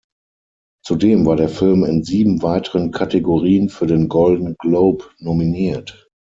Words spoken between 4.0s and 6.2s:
Golden Globe nominiert.